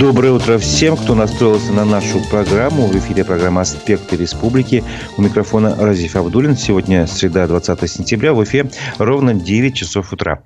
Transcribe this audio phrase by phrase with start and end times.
[0.00, 2.86] Доброе утро всем, кто настроился на нашу программу.
[2.86, 4.82] В эфире программа «Аспекты республики».
[5.18, 6.56] У микрофона Разиф Абдулин.
[6.56, 8.32] Сегодня среда, 20 сентября.
[8.32, 10.40] В эфире ровно 9 часов утра.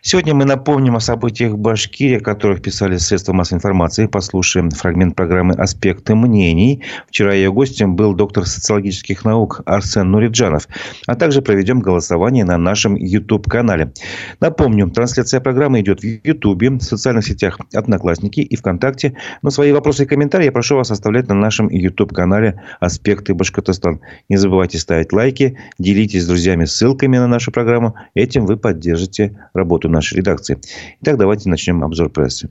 [0.00, 4.06] Сегодня мы напомним о событиях в Башкирии, о которых писали средства массовой информации.
[4.06, 6.82] Послушаем фрагмент программы «Аспекты мнений».
[7.08, 10.68] Вчера ее гостем был доктор социологических наук Арсен Нуриджанов.
[11.06, 13.92] А также проведем голосование на нашем YouTube-канале.
[14.40, 19.16] Напомню, трансляция программы идет в YouTube, в социальных сетях «Одноклассники» и ВКонтакте ВКонтакте.
[19.42, 24.00] Но свои вопросы и комментарии я прошу вас оставлять на нашем YouTube-канале «Аспекты Башкортостан».
[24.28, 27.94] Не забывайте ставить лайки, делитесь с друзьями ссылками на нашу программу.
[28.14, 30.58] Этим вы поддержите работу нашей редакции.
[31.02, 32.48] Итак, давайте начнем обзор прессы.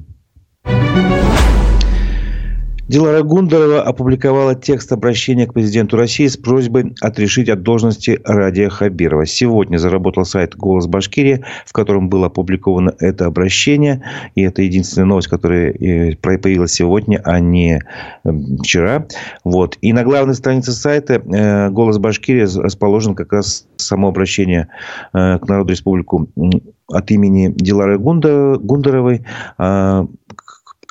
[2.88, 9.26] Дилара Гундарова опубликовала текст обращения к президенту России с просьбой отрешить от должности Радия Хабирова.
[9.26, 14.04] Сегодня заработал сайт «Голос Башкирии», в котором было опубликовано это обращение.
[14.36, 17.82] И это единственная новость, которая э, появилась сегодня, а не
[18.24, 19.08] эм, вчера.
[19.44, 19.80] Вот.
[19.82, 24.68] И на главной странице сайта э, «Голос Башкирии» расположен как раз само обращение
[25.12, 26.30] э, к народу республику
[26.88, 29.26] от имени Дилары Гундаровой
[29.58, 30.06] а,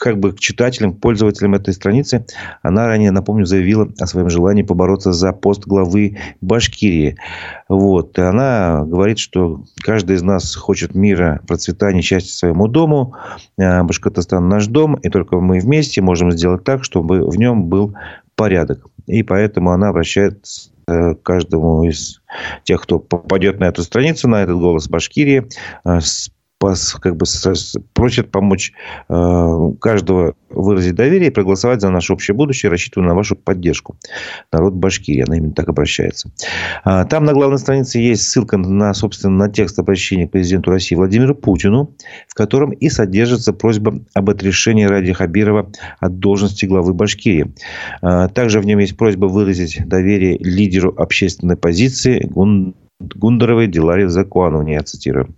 [0.05, 2.27] как бы к читателям, пользователям этой страницы,
[2.61, 7.17] она ранее, напомню, заявила о своем желании побороться за пост главы Башкирии.
[7.71, 8.19] Вот.
[8.19, 13.15] И она говорит, что каждый из нас хочет мира, процветания, счастья своему дому.
[13.59, 17.95] А, Башкортостан наш дом, и только мы вместе можем сделать так, чтобы в нем был
[18.37, 18.87] порядок.
[19.07, 22.21] И поэтому она обращается к каждому из
[22.65, 25.49] тех, кто попадет на эту страницу, на этот голос Башкирии,
[25.83, 26.01] а,
[26.73, 27.27] с как бы
[27.93, 28.73] просит помочь
[29.09, 33.97] э, каждого выразить доверие и проголосовать за наше общее будущее, рассчитывая на вашу поддержку.
[34.53, 36.31] Народ Башкирии, она именно так обращается.
[36.85, 40.95] А, там на главной странице есть ссылка на, собственно, на текст обращения к президенту России
[40.95, 41.95] Владимиру Путину,
[42.29, 47.53] в котором и содержится просьба об отрешении Ради Хабирова от должности главы Башкирии.
[48.01, 52.29] А, также в нем есть просьба выразить доверие лидеру общественной позиции
[53.15, 55.35] Гундаровой Диларе Закуановне, я цитирую.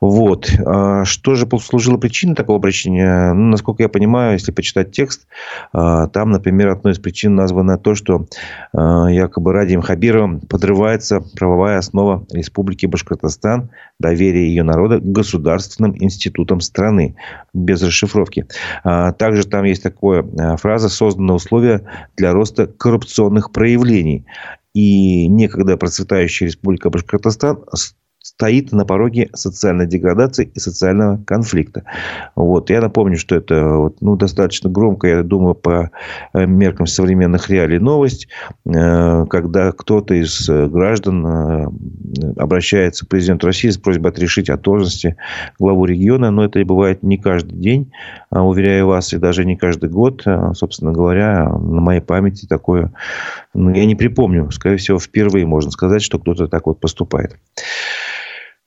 [0.00, 0.50] Вот.
[0.64, 3.32] А что же послужило причиной такого обращения?
[3.32, 5.26] Ну, насколько я понимаю, если почитать текст,
[5.72, 8.26] а, там, например, одной из причин названо то, что
[8.72, 16.60] а, якобы Радием Хабировым подрывается правовая основа Республики Башкортостан, доверие ее народа к государственным институтам
[16.60, 17.16] страны,
[17.52, 18.46] без расшифровки.
[18.84, 20.24] Также там есть такая
[20.56, 21.82] фраза «созданы условия
[22.16, 24.24] для роста коррупционных проявлений»
[24.78, 27.64] и некогда процветающая республика Башкортостан
[28.20, 31.84] стоит на пороге социальной деградации и социального конфликта.
[32.34, 32.68] Вот.
[32.70, 35.90] Я напомню, что это ну, достаточно громко, я думаю, по
[36.34, 38.28] э, меркам современных реалий новость,
[38.66, 41.26] э, когда кто-то из э, граждан
[42.36, 45.16] обращается к президенту России с просьбой отрешить от должности
[45.58, 46.30] главу региона.
[46.30, 47.92] Но это и бывает не каждый день,
[48.30, 50.24] а, уверяю вас, и даже не каждый год.
[50.54, 52.92] Собственно говоря, на моей памяти такое,
[53.54, 57.36] ну, я не припомню, скорее всего, впервые можно сказать, что кто-то так вот поступает.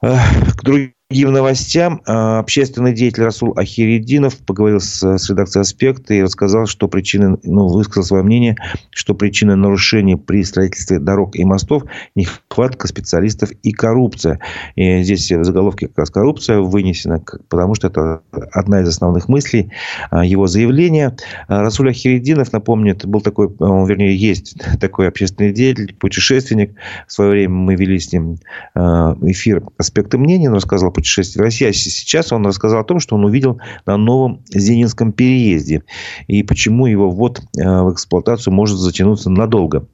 [0.02, 0.64] К
[1.12, 2.02] другим новостям.
[2.06, 7.68] А, общественный деятель Расул Ахиридинов поговорил с, с редакцией «Аспекта» и рассказал, что причины, ну,
[7.68, 8.56] высказал свое мнение,
[8.92, 11.84] что причина нарушений при строительстве дорог и мостов–
[12.16, 14.40] нехватка специалистов и коррупция.
[14.76, 18.22] И здесь в заголовке как раз коррупция вынесена, потому что это
[18.54, 19.70] одна из основных мыслей
[20.12, 21.18] а, его заявления.
[21.50, 26.74] А, Расул Ахиридинов, напомню, это был такой, вернее, есть такой общественный деятель, путешественник.
[27.06, 28.38] В свое время мы вели с ним
[28.76, 31.68] эфир «Аспекты мнений», он рассказывал путешествий в России.
[31.68, 35.84] А сейчас он рассказал о том, что он увидел на новом Зенинском переезде.
[36.28, 39.88] И почему его ввод э, в эксплуатацию может затянуться надолго.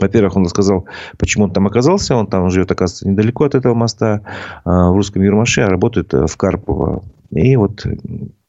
[0.00, 0.86] Во-первых, он рассказал,
[1.18, 2.16] почему он там оказался.
[2.16, 4.22] Он там живет, оказывается, недалеко от этого моста.
[4.64, 7.04] Э, в русском Юрмаше, а работает э, в Карпово.
[7.30, 7.86] И вот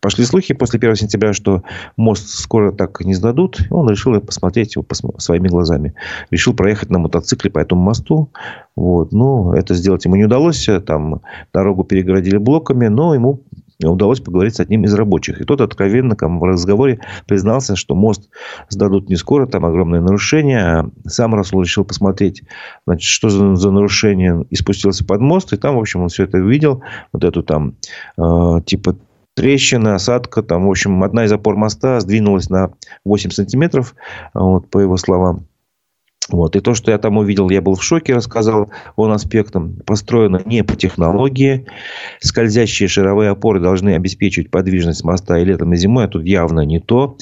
[0.05, 1.63] Пошли слухи после 1 сентября, что
[1.97, 3.57] мост скоро так не сдадут.
[3.71, 4.85] Он решил посмотреть его
[5.17, 5.95] своими глазами.
[6.29, 8.29] Решил проехать на мотоцикле по этому мосту.
[8.75, 9.13] Вот.
[9.13, 10.69] Но это сделать ему не удалось.
[10.85, 11.21] Там
[11.51, 12.85] дорогу перегородили блоками.
[12.85, 13.41] Но ему
[13.83, 15.41] удалось поговорить с одним из рабочих.
[15.41, 18.29] И тот откровенно в разговоре признался, что мост
[18.69, 20.59] сдадут не скоро, там огромное нарушение.
[20.59, 22.43] А сам Расул решил посмотреть,
[22.85, 25.51] значит, что за, за нарушение, и спустился под мост.
[25.53, 26.83] И там, в общем, он все это увидел.
[27.11, 27.73] Вот эту там,
[28.17, 28.95] э, типа,
[29.35, 30.41] трещина, осадка.
[30.41, 32.71] Там, в общем, одна из опор моста сдвинулась на
[33.03, 33.95] 8 сантиметров,
[34.33, 35.45] вот, по его словам.
[36.29, 36.55] Вот.
[36.55, 39.75] И то, что я там увидел, я был в шоке, рассказал он аспектам.
[39.85, 41.65] Построено не по технологии.
[42.19, 46.05] Скользящие шаровые опоры должны обеспечивать подвижность моста и летом, и зимой.
[46.05, 47.17] А тут явно не то.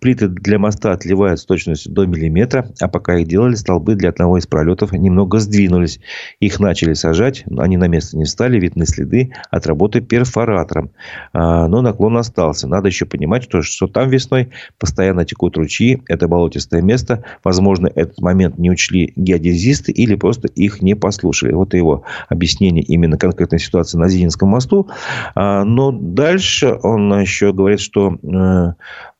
[0.00, 2.68] Плиты для моста отливают с точностью до миллиметра.
[2.80, 6.00] А пока их делали, столбы для одного из пролетов немного сдвинулись.
[6.40, 7.44] Их начали сажать.
[7.46, 8.58] но Они на место не встали.
[8.58, 10.90] Видны следы от работы перфоратором.
[11.32, 12.66] А, но наклон остался.
[12.66, 16.02] Надо еще понимать, что, что там весной постоянно текут ручьи.
[16.08, 17.22] Это болотистое место.
[17.44, 21.52] Возможно, этот момент момент не учли геодезисты или просто их не послушали.
[21.52, 24.88] Вот его объяснение именно конкретной ситуации на Зининском мосту.
[25.34, 28.72] А, но дальше он еще говорит, что э,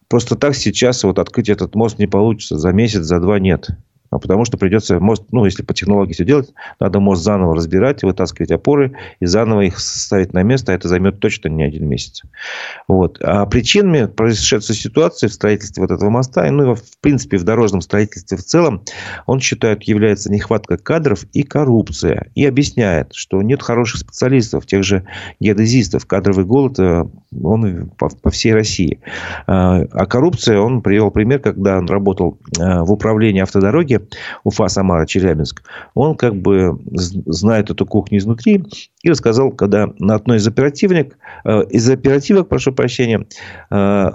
[0.08, 2.58] просто так сейчас вот открыть этот мост не получится.
[2.58, 3.68] За месяц, за два нет.
[4.10, 8.02] А потому что придется мост, ну, если по технологии все делать, надо мост заново разбирать,
[8.02, 10.72] вытаскивать опоры и заново их ставить на место.
[10.72, 12.22] А это займет точно не один месяц.
[12.86, 13.18] Вот.
[13.22, 17.80] А причинами происшедшей ситуации в строительстве вот этого моста, ну, и, в принципе, в дорожном
[17.80, 18.82] строительстве в целом,
[19.26, 22.30] он считает, является нехватка кадров и коррупция.
[22.34, 25.04] И объясняет, что нет хороших специалистов, тех же
[25.40, 26.06] геодезистов.
[26.06, 27.04] Кадровый голод, э,
[27.42, 29.00] он по, всей России.
[29.46, 33.97] А, а коррупция, он привел пример, когда он работал э, в управлении автодороги,
[34.44, 35.62] Уфа, Самара, Челябинск,
[35.94, 36.78] он как бы
[37.26, 38.64] знает эту кухню изнутри
[39.02, 43.26] и рассказал, когда на одной из оперативник, э, из оперативок, прошу прощения,
[43.70, 44.12] э,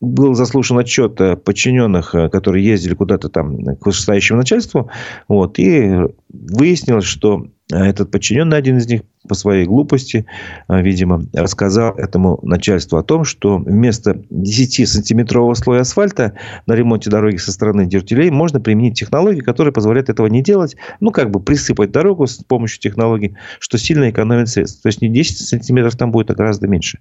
[0.00, 4.90] был заслушан отчет подчиненных, э, которые ездили куда-то там к вышестоящему начальству.
[5.28, 10.24] Вот, и выяснилось, что этот подчиненный, один из них, по своей глупости,
[10.66, 16.32] а, видимо, рассказал этому начальству о том, что вместо 10-сантиметрового слоя асфальта
[16.66, 20.76] на ремонте дороги со стороны дюртелей можно применить технологии, которые позволяют этого не делать.
[21.00, 24.82] Ну, как бы присыпать дорогу с помощью технологий, что сильно экономит средств.
[24.82, 26.98] То есть, не 10 сантиметров там будет, а гораздо меньше.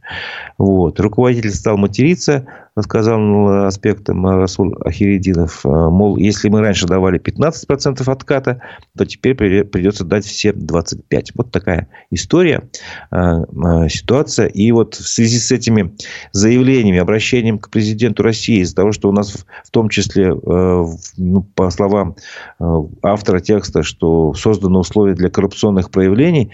[0.57, 1.00] Вот.
[1.00, 2.45] Руководитель стал материться,
[2.79, 5.65] рассказал аспектом Расул Ахиридинов.
[5.65, 8.61] А, мол, если мы раньше давали 15% отката,
[8.97, 11.31] то теперь придется дать все 25%.
[11.35, 12.69] Вот такая история,
[13.11, 14.47] а, а, ситуация.
[14.47, 15.95] И вот в связи с этими
[16.31, 20.85] заявлениями, обращением к президенту России, из-за того, что у нас в том числе, э,
[21.17, 22.15] ну, по словам
[22.59, 22.63] э,
[23.03, 26.51] автора текста, что созданы условия для коррупционных проявлений,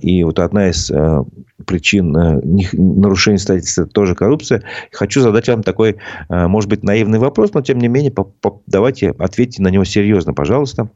[0.00, 1.22] и вот одна из э,
[1.66, 4.62] причин нарушения строительства тоже коррупция.
[4.92, 5.96] Хочу задать вам такой,
[6.28, 8.12] может быть, наивный вопрос, но тем не менее,
[8.66, 10.90] давайте ответьте на него серьезно, пожалуйста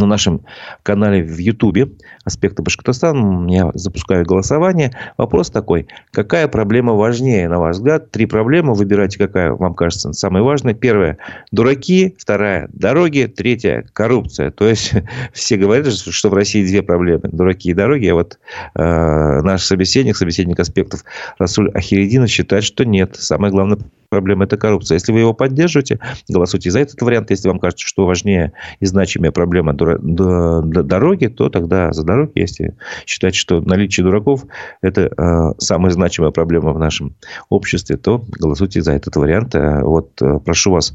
[0.00, 0.42] на нашем
[0.82, 1.88] канале в Ютубе
[2.24, 3.50] «Аспекты Башкортостана».
[3.50, 4.92] Я запускаю голосование.
[5.16, 5.86] Вопрос такой.
[6.10, 8.10] Какая проблема важнее, на ваш взгляд?
[8.10, 8.74] Три проблемы.
[8.74, 10.74] Выбирайте, какая вам кажется самой важной.
[10.74, 11.18] Первая–
[11.52, 12.14] дураки.
[12.18, 13.32] Вторая– дороги.
[13.34, 14.50] Третья– коррупция.
[14.50, 14.92] То есть,
[15.32, 17.22] все говорят, что в России две проблемы.
[17.24, 18.06] Дураки и дороги.
[18.06, 18.38] А вот
[18.74, 21.04] э, наш собеседник, собеседник «Аспектов»
[21.38, 23.16] Расуль Ахиридинов считает, что нет.
[23.16, 23.78] Самое главное
[24.14, 24.94] проблема– это коррупция.
[24.94, 27.30] Если вы его поддерживаете, голосуйте за этот вариант.
[27.30, 32.30] Если вам кажется, что важнее и значимая проблема дороги, то тогда за дороги.
[32.36, 32.76] Если
[33.06, 34.44] считать, что наличие дураков–
[34.82, 37.16] это э, самая значимая проблема в нашем
[37.48, 39.56] обществе, то голосуйте за этот вариант.
[39.56, 40.94] Э, вот э, прошу вас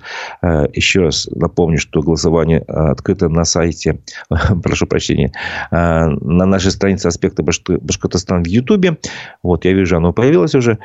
[0.73, 3.99] еще раз напомню, что голосование открыто на сайте,
[4.63, 5.33] прошу прощения,
[5.71, 8.97] на нашей странице аспекта Башкортостан в Ютубе.
[9.43, 10.77] Вот я вижу, оно появилось уже.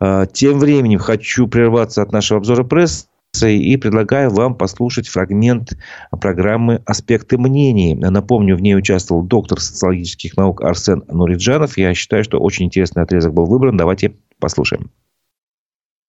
[0.00, 3.06] А, тем временем хочу прерваться от нашего обзора прессы
[3.44, 5.76] и предлагаю вам послушать фрагмент
[6.20, 7.94] программы «Аспекты мнений».
[7.94, 11.76] Напомню, в ней участвовал доктор социологических наук Арсен Нуриджанов.
[11.78, 13.76] Я считаю, что очень интересный отрезок был выбран.
[13.76, 14.90] Давайте послушаем.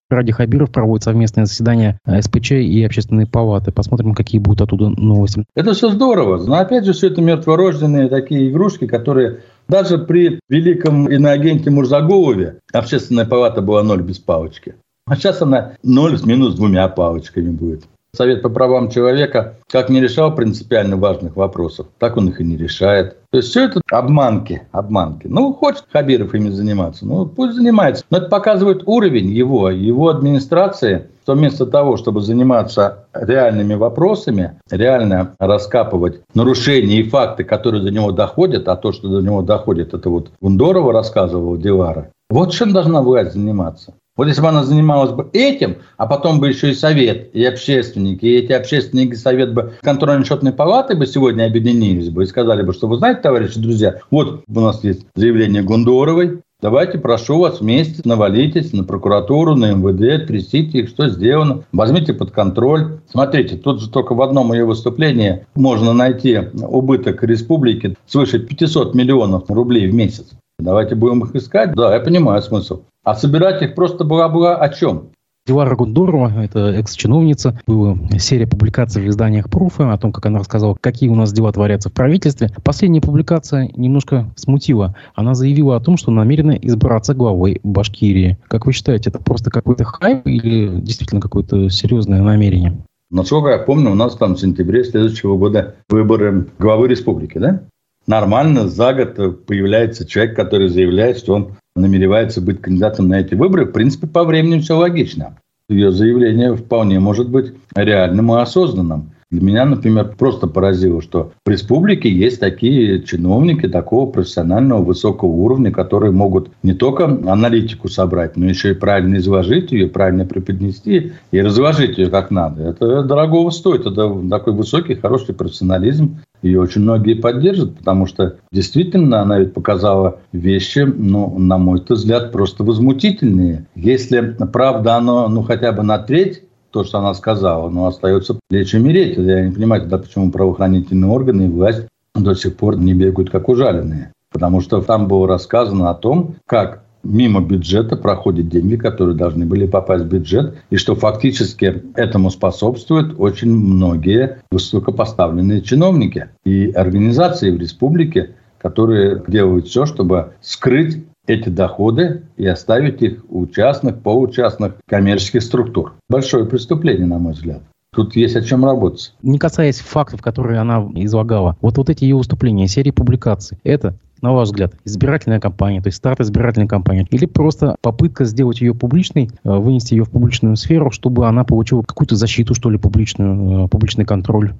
[0.09, 3.71] Ради Хабиров проводит совместное заседание СПЧ и общественной палаты.
[3.71, 5.45] Посмотрим, какие будут оттуда новости.
[5.55, 6.43] Это все здорово.
[6.43, 13.25] Но опять же, все это мертворожденные такие игрушки, которые даже при великом иноагенте Мурзагове общественная
[13.25, 14.75] палата была ноль без палочки.
[15.05, 17.83] А сейчас она ноль с минус двумя палочками будет.
[18.15, 22.57] Совет по правам человека как не решал принципиально важных вопросов, так он их и не
[22.57, 23.17] решает.
[23.31, 25.27] То есть все это обманки, обманки.
[25.27, 28.03] Ну, хочет Хабиров ими заниматься, ну пусть занимается.
[28.09, 35.35] Но это показывает уровень его, его администрации, что вместо того, чтобы заниматься реальными вопросами, реально
[35.37, 40.09] раскапывать нарушения и факты, которые до него доходят, а то, что до него доходит, это
[40.09, 42.09] вот Гундорова рассказывал Девара.
[42.31, 43.93] Вот чем должна власть заниматься.
[44.19, 48.25] Вот если бы она занималась бы этим, а потом бы еще и совет, и общественники,
[48.25, 52.89] и эти общественники совет бы контрольно-счетной палаты бы сегодня объединились бы и сказали бы, что
[52.89, 58.73] вы знаете, товарищи друзья, вот у нас есть заявление Гундоровой, Давайте, прошу вас, вместе навалитесь
[58.73, 62.99] на прокуратуру, на МВД, трясите их, что сделано, возьмите под контроль.
[63.09, 69.49] Смотрите, тут же только в одном ее выступлении можно найти убыток республики свыше 500 миллионов
[69.49, 70.31] рублей в месяц.
[70.59, 71.73] Давайте будем их искать.
[71.73, 72.81] Да, я понимаю смысл.
[73.03, 75.09] А собирать их просто была-была о чем?
[75.47, 80.77] Дилара Гундорова, это экс-чиновница, была серия публикаций в изданиях Пруфа о том, как она рассказала,
[80.79, 82.51] какие у нас дела творятся в правительстве.
[82.63, 84.95] Последняя публикация немножко смутила.
[85.15, 88.37] Она заявила о том, что намерена избраться главой Башкирии.
[88.47, 92.77] Как вы считаете, это просто какой-то хайп или действительно какое-то серьезное намерение?
[93.09, 97.63] Насколько я помню, у нас там в сентябре следующего года выборы главы республики, да?
[98.05, 103.65] Нормально за год появляется человек, который заявляет, что он намеревается быть кандидатом на эти выборы.
[103.65, 105.37] В принципе, по времени все логично.
[105.69, 109.11] Ее заявление вполне может быть реальным и осознанным.
[109.31, 115.71] Для меня, например, просто поразило, что в республике есть такие чиновники такого профессионального высокого уровня,
[115.71, 121.41] которые могут не только аналитику собрать, но еще и правильно изложить ее, правильно преподнести и
[121.41, 122.63] разложить ее как надо.
[122.63, 123.81] Это дорогого стоит.
[123.81, 126.21] Это такой высокий, хороший профессионализм.
[126.41, 132.31] Ее очень многие поддержат, потому что действительно она ведь показала вещи, ну, на мой взгляд,
[132.31, 133.65] просто возмутительные.
[133.75, 138.73] Если правда оно, ну, хотя бы на треть то, что она сказала, но остается лечь
[138.73, 139.17] умереть.
[139.17, 143.49] Я не понимаю тогда, почему правоохранительные органы и власть до сих пор не бегают как
[143.49, 144.11] ужаленные.
[144.31, 149.65] Потому что там было рассказано о том, как мимо бюджета проходят деньги, которые должны были
[149.65, 157.59] попасть в бюджет, и что фактически этому способствуют очень многие высокопоставленные чиновники и организации в
[157.59, 165.43] республике, которые делают все, чтобы скрыть эти доходы и оставить их у частных, получастных коммерческих
[165.43, 165.93] структур.
[166.09, 167.61] Большое преступление, на мой взгляд.
[167.93, 169.13] Тут есть о чем работать.
[169.23, 174.33] Не касаясь фактов, которые она излагала, вот, вот эти ее выступления, серии публикаций, это, на
[174.33, 179.29] ваш взгляд, избирательная кампания, то есть старт избирательной кампании, или просто попытка сделать ее публичной,
[179.43, 183.67] э, вынести ее в публичную сферу, чтобы она получила какую-то защиту, что ли, публичную, э,
[183.67, 184.53] публичный контроль?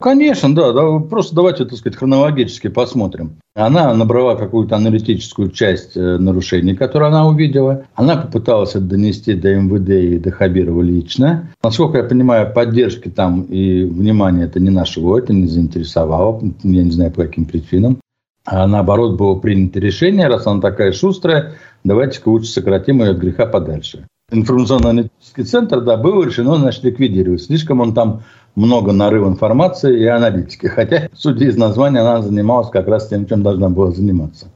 [0.00, 0.98] Конечно, да, да.
[0.98, 3.36] Просто давайте, так сказать, хронологически посмотрим.
[3.54, 7.84] Она набрала какую-то аналитическую часть э, нарушений, которые она увидела.
[7.94, 11.50] Она попыталась это донести до МВД и до Хабирова лично.
[11.62, 16.40] Насколько я понимаю, поддержки там и внимания это не нашего, это не заинтересовало.
[16.62, 17.98] Я не знаю, по каким причинам.
[18.44, 21.54] А наоборот, было принято решение, раз она такая шустрая,
[21.84, 24.06] давайте-ка лучше сократим ее от греха подальше.
[24.32, 27.42] Информационно-аналитический центр, да, было решено, значит, ликвидировать.
[27.42, 28.22] Слишком он там
[28.54, 30.66] много нарыв информации и аналитики.
[30.66, 34.46] Хотя, судя из названия, она занималась как раз тем, чем должна была заниматься.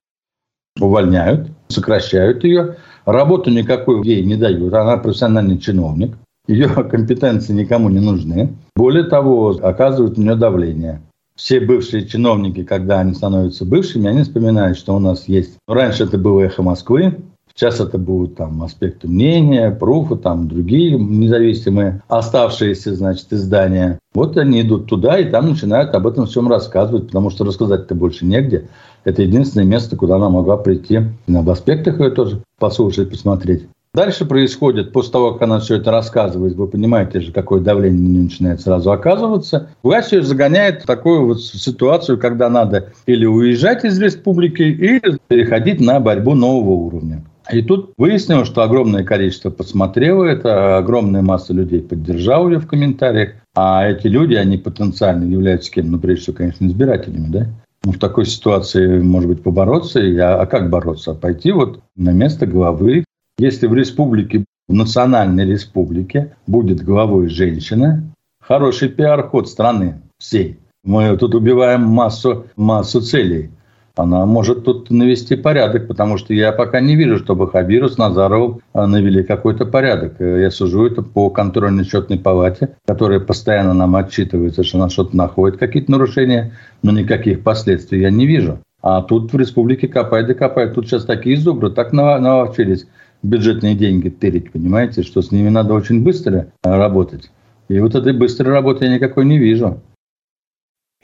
[0.80, 6.16] Увольняют, сокращают ее, работу никакой ей не дают, она профессиональный чиновник,
[6.48, 8.56] ее компетенции никому не нужны.
[8.74, 11.00] Более того, оказывают на нее давление.
[11.36, 15.58] Все бывшие чиновники, когда они становятся бывшими, они вспоминают, что у нас есть...
[15.66, 17.16] Раньше это было «Эхо Москвы»,
[17.56, 24.00] Сейчас это будут там аспекты мнения, пруфы, там другие независимые оставшиеся, значит, издания.
[24.12, 28.26] Вот они идут туда и там начинают об этом всем рассказывать, потому что рассказать-то больше
[28.26, 28.68] негде.
[29.04, 31.02] Это единственное место, куда она могла прийти.
[31.28, 33.68] Об аспектах ее тоже послушать, посмотреть.
[33.94, 38.24] Дальше происходит, после того, как она все это рассказывает, вы понимаете же, какое давление на
[38.24, 39.70] начинает сразу оказываться.
[39.84, 45.80] Власть ее загоняет в такую вот ситуацию, когда надо или уезжать из республики, или переходить
[45.80, 47.24] на борьбу нового уровня.
[47.52, 53.34] И тут выяснилось, что огромное количество посмотрело это, огромная масса людей поддержала ее в комментариях,
[53.54, 55.92] а эти люди, они потенциально являются кем?
[55.92, 57.46] Ну, прежде всего, конечно, избирателями, да?
[57.84, 60.00] Ну, в такой ситуации, может быть, побороться.
[60.00, 61.12] А, а как бороться?
[61.12, 63.04] А пойти вот на место главы.
[63.38, 68.02] Если в республике, в национальной республике будет главой женщина,
[68.40, 70.58] хороший пиар-ход страны всей.
[70.84, 73.50] Мы тут убиваем массу, массу целей
[73.96, 78.60] она может тут навести порядок, потому что я пока не вижу, чтобы Хабиру с Назаровым
[78.72, 80.16] а, навели какой-то порядок.
[80.18, 85.92] Я сужу это по контрольно-счетной палате, которая постоянно нам отчитывается, что она что-то находит, какие-то
[85.92, 88.58] нарушения, но никаких последствий я не вижу.
[88.82, 90.68] А тут в республике копай да копай.
[90.70, 92.86] Тут сейчас такие зубры, так наловчились
[93.24, 97.30] бюджетные деньги тырить, понимаете, что с ними надо очень быстро работать.
[97.68, 99.80] И вот этой быстрой работы я никакой не вижу.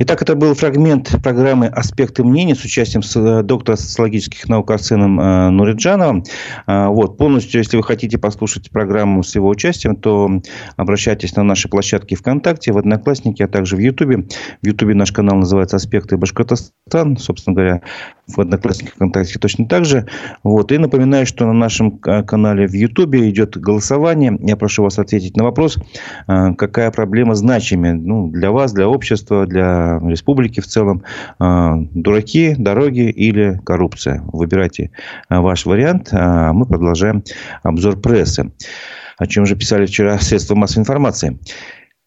[0.03, 5.51] Итак, это был фрагмент программы «Аспекты мнений» с участием э, доктора социологических наук Арсеном э,
[5.51, 6.25] Нуриджановым.
[6.67, 10.41] А, вот, полностью, если вы хотите послушать программу с его участием, то
[10.79, 14.27] обращайтесь на наши площадки ВКонтакте, в Одноклассники, а также в Ютубе.
[14.63, 17.19] В Ютубе наш канал называется «Аспекты Башкортостан».
[17.19, 17.83] Собственно говоря,
[18.37, 20.07] в Одноклассниках ВКонтакте точно так же.
[20.43, 20.73] Вот.
[20.73, 24.37] И напоминаю, что на нашем канале в Ютубе идет голосование.
[24.41, 25.79] Я прошу вас ответить на вопрос,
[26.29, 31.03] э, какая проблема значимее ну, для вас, для общества, для республики в целом.
[31.39, 34.23] А, дураки, дороги или коррупция.
[34.33, 34.91] Выбирайте
[35.29, 36.09] а, ваш вариант.
[36.13, 37.23] А мы продолжаем
[37.63, 38.53] обзор прессы.
[39.19, 41.39] О чем же писали вчера средства массовой информации.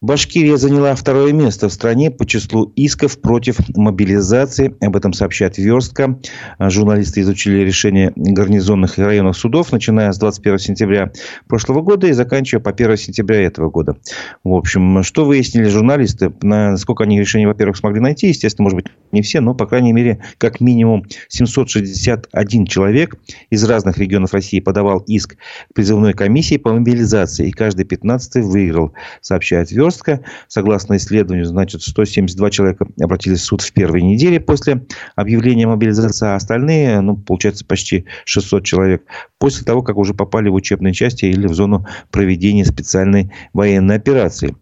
[0.03, 4.75] Башкирия заняла второе место в стране по числу исков против мобилизации.
[4.81, 6.19] Об этом сообщает Верстка.
[6.60, 11.13] Журналисты изучили решения гарнизонных и районных судов, начиная с 21 сентября
[11.48, 13.95] прошлого года и заканчивая по 1 сентября этого года.
[14.43, 16.33] В общем, что выяснили журналисты?
[16.41, 18.27] Насколько они решения, во-первых, смогли найти?
[18.27, 23.15] Естественно, может быть, не все, но, по крайней мере, как минимум 761 человек
[23.50, 27.48] из разных регионов России подавал иск к призывной комиссии по мобилизации.
[27.48, 28.91] И каждый 15 выиграл,
[29.22, 30.22] сообщает Верстка жестко.
[30.48, 34.86] Согласно исследованию, значит, 172 человека обратились в суд в первой неделе после
[35.16, 39.04] объявления мобилизации, а остальные, ну, получается, почти 600 человек
[39.38, 44.56] после того, как уже попали в учебные части или в зону проведения специальной военной операции.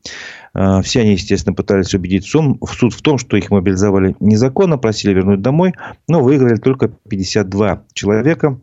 [0.53, 5.41] А, все они, естественно, пытались убедить суд в том, что их мобилизовали незаконно, просили вернуть
[5.41, 5.73] домой,
[6.07, 8.59] но выиграли только 52 человека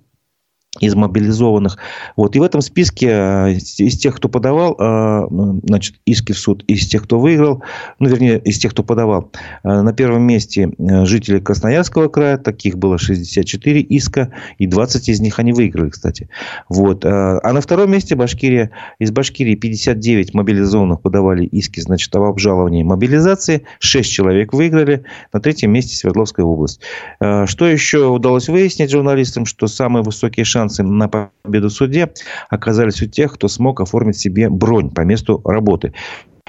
[0.80, 1.78] из мобилизованных.
[2.16, 2.36] Вот.
[2.36, 5.26] И в этом списке э, из тех, кто подавал э,
[5.64, 7.62] значит, иски в суд, из тех, кто выиграл,
[7.98, 9.30] ну, вернее, из тех, кто подавал,
[9.64, 15.38] э, на первом месте жители Красноярского края, таких было 64 иска, и 20 из них
[15.38, 16.28] они выиграли, кстати.
[16.68, 17.04] Вот.
[17.04, 23.64] А на втором месте Башкирия, из Башкирии 59 мобилизованных подавали иски, значит, об обжаловании мобилизации,
[23.80, 26.80] 6 человек выиграли, на третьем месте Свердловская область.
[27.18, 32.10] Что еще удалось выяснить журналистам, что самые высокие шансы шансы на победу в суде
[32.50, 35.92] оказались у тех, кто смог оформить себе бронь по месту работы.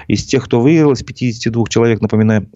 [0.07, 2.47] Из тех, кто выиграл, из 52 человек, напоминаю,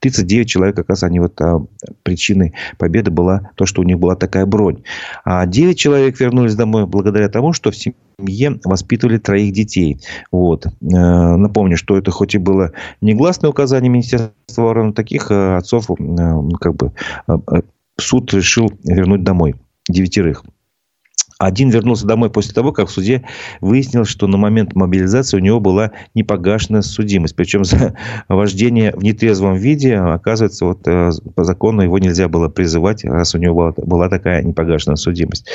[0.00, 1.58] 39 э, человек, раз они вот э,
[2.04, 4.82] причиной победы была то, что у них была такая бронь.
[5.24, 10.00] А 9 человек вернулись домой благодаря тому, что в семье воспитывали троих детей.
[10.30, 10.66] Вот.
[10.66, 12.70] Э, напомню, что это хоть и было
[13.00, 15.88] негласное указание Министерства обороны, таких отцов
[16.60, 16.92] как бы
[17.98, 19.56] суд решил вернуть домой
[19.88, 20.44] девятерых.
[21.38, 23.24] Один вернулся домой после того, как в суде
[23.60, 27.36] выяснилось, что на момент мобилизации у него была непогашенная судимость.
[27.36, 27.94] Причем за
[28.28, 33.38] вождение в нетрезвом виде, оказывается, вот э, по закону его нельзя было призывать, раз у
[33.38, 35.46] него была, была такая непогашенная судимость.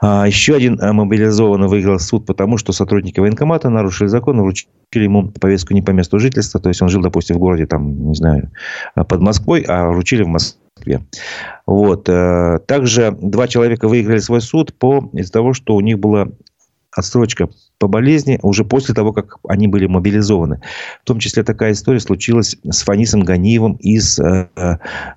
[0.00, 5.30] А еще один э, мобилизованный выиграл суд, потому что сотрудники военкомата нарушили закон, вручили ему
[5.30, 6.60] повестку не по месту жительства.
[6.60, 8.50] То есть он жил, допустим, в городе, там, не знаю,
[8.94, 11.04] под Москвой, а вручили в Москве Москве.
[11.66, 12.08] Вот.
[12.08, 16.28] Э, также два человека выиграли свой суд по из-за того, что у них была
[16.90, 20.60] отсрочка по болезни уже после того, как они были мобилизованы.
[21.02, 24.48] В том числе такая история случилась с Фанисом Ганиевым из э,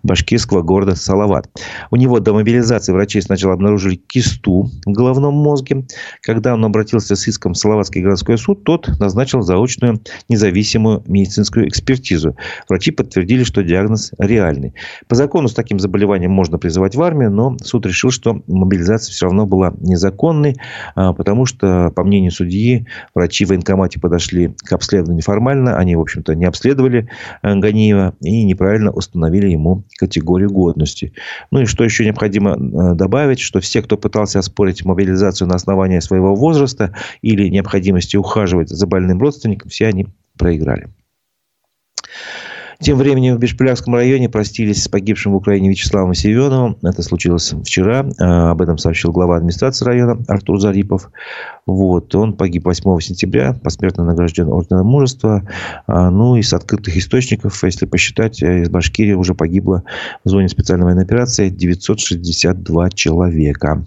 [0.04, 1.50] башкирского города Салават.
[1.90, 5.86] У него до мобилизации врачи сначала обнаружили кисту в головном мозге.
[6.22, 10.00] Когда он обратился с иском в Салаватский городской суд, тот назначил заочную
[10.30, 12.36] независимую медицинскую экспертизу.
[12.70, 14.76] Врачи подтвердили, что диагноз реальный.
[15.08, 19.26] По закону с таким заболеванием можно призывать в армию, но суд решил, что мобилизация все
[19.26, 20.58] равно была незаконной,
[20.96, 22.86] а, потому что, по мнению судьи, судьи,
[23.16, 25.78] врачи в военкомате подошли к обследованию неформально.
[25.78, 27.10] Они, в общем-то, не обследовали
[27.42, 31.14] э, Ганиева и неправильно установили ему категорию годности.
[31.52, 36.00] Ну и что еще необходимо э, добавить, что все, кто пытался оспорить мобилизацию на основании
[36.00, 40.90] своего возраста или необходимости ухаживать за больным родственником, все они проиграли.
[42.82, 46.78] Тем временем в Бешпилявском районе простились с погибшим в Украине Вячеславом Семеновым.
[46.82, 48.10] Это случилось вчера.
[48.20, 51.12] А, об этом сообщил глава администрации района Артур Зарипов.
[51.68, 52.16] Вот.
[52.16, 55.48] Он погиб 8 сентября, посмертно награжден орденом мужества.
[55.86, 59.84] А, ну, из открытых источников, если посчитать, э, из Башкирии уже погибло
[60.26, 63.86] в зоне специальной военной операции 962 человека.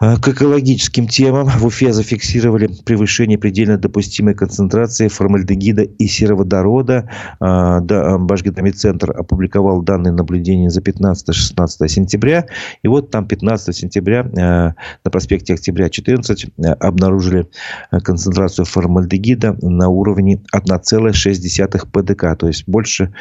[0.00, 7.10] А, к экологическим темам в Уфе зафиксировали превышение предельно допустимой концентрации формальдегида и сероводорода.
[7.38, 12.46] А, Башгидромедцентр опубликовал данные наблюдения за 15-16 сентября.
[12.82, 16.46] И вот там 15 сентября а, на проспекте Октября 14
[16.80, 17.46] обнаружили
[18.02, 22.38] концентрацию формальдегида на уровне 1,6 ПДК.
[22.38, 23.12] То есть больше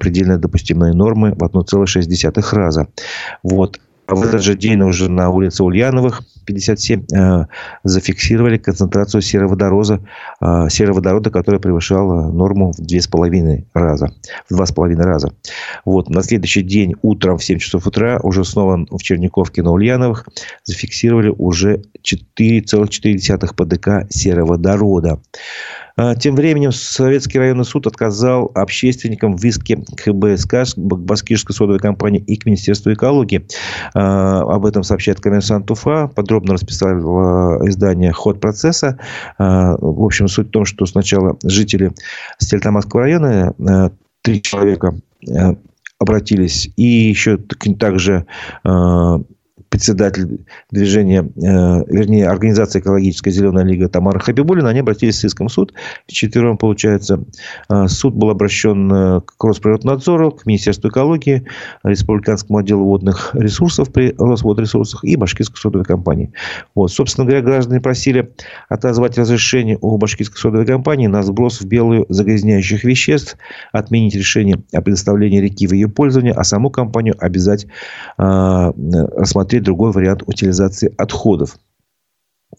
[0.00, 2.88] предельно допустимой нормы в 1,6 раза.
[3.42, 3.78] Вот.
[4.06, 7.46] А в этот же день уже на улице Ульяновых 57 э,
[7.84, 10.00] зафиксировали концентрацию сероводорода,
[10.40, 14.12] э, сероводорода, которая превышала норму в 2,5 раза.
[14.50, 15.32] В 2,5 раза.
[15.84, 16.10] Вот.
[16.10, 20.28] На следующий день утром в 7 часов утра уже снова в Черниковке на Ульяновых
[20.64, 25.20] зафиксировали уже 4,4 ПДК сероводорода.
[25.96, 32.20] А, тем временем Советский районный суд отказал общественникам в иске к БСК, Башкирской содовой компании
[32.20, 33.46] и к Министерству экологии.
[33.94, 36.08] А, об этом сообщает коммерсант Уфа.
[36.08, 36.92] Подробно расписал
[37.66, 38.98] издание «Ход процесса».
[39.38, 41.92] А, в общем, суть в том, что сначала жители
[42.38, 43.54] Стерлитамакского района,
[44.22, 44.94] три человека
[45.98, 47.38] обратились, и еще
[47.78, 48.26] также
[49.72, 55.52] председатель движения, э, вернее, организации «Экологическая зеленая лига» Тамара Хабибулина, они обратились с иском в
[55.52, 55.72] суд.
[56.06, 57.24] Четвером, получается,
[57.70, 61.46] э, суд был обращен э, к Росприроднадзору, к Министерству экологии,
[61.84, 66.34] Республиканскому отделу водных ресурсов при Росводресурсах и Башкирской содовой компании.
[66.74, 66.92] Вот.
[66.92, 68.30] Собственно говоря, граждане просили
[68.68, 73.38] отозвать разрешение у Башкирской содовой компании на сброс в белую загрязняющих веществ,
[73.72, 77.66] отменить решение о предоставлении реки в ее пользование, а саму компанию обязать
[78.18, 78.72] э,
[79.16, 81.56] рассмотреть другой вариант утилизации отходов.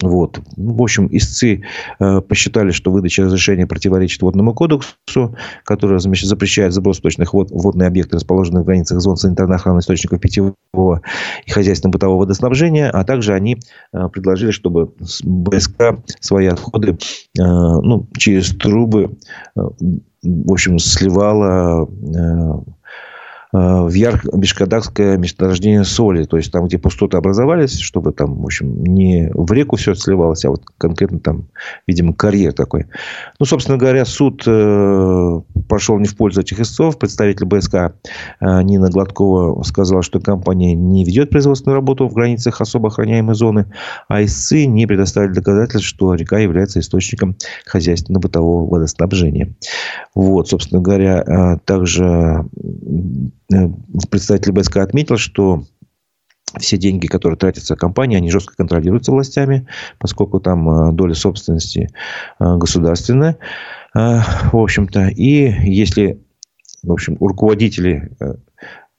[0.02, 0.40] Вот.
[0.58, 1.64] В общем, истцы
[2.00, 5.36] э, посчитали, что выдача разрешения противоречит водному кодексу,
[5.66, 10.20] который значит, запрещает заброс точных вод, водные объекты, расположенные в границах зон санитарной охраны источников
[10.20, 11.02] питьевого
[11.46, 13.60] и хозяйственно-бытового водоснабжения, а также они
[13.94, 16.98] э, предложили, чтобы БСК свои отходы э,
[17.38, 19.18] ну, через трубы
[19.56, 19.62] э,
[20.24, 22.54] в общем, сливала Э,
[23.54, 26.24] в Ярко-Бешкадакское месторождение соли.
[26.24, 30.44] То есть, там, где пустоты образовались, чтобы там, в общем, не в реку все сливалось,
[30.46, 31.50] а вот конкретно там,
[31.86, 32.88] видимо, карьер такой.
[33.40, 36.98] Ну, собственно говоря, суд э, пошел не в пользу этих истцов.
[36.98, 42.88] Представитель БСК э, Нина Гладкова сказала, что компания не ведет производственную работу в границах особо
[42.88, 43.68] охраняемой зоны,
[44.08, 47.36] а истцы не предоставили доказательств, что река является источником
[47.66, 49.54] хозяйственно-бытового водоснабжения.
[50.16, 53.43] Вот, собственно говоря, э, также Э,
[54.10, 55.64] представитель БСК отметил, что
[56.60, 61.90] все деньги, которые тратятся компанией, они жестко контролируются властями, поскольку там э, доля собственности
[62.40, 63.38] э, государственная,
[63.94, 65.10] в общем-то.
[65.10, 66.20] И если,
[66.82, 68.12] в общем, руководители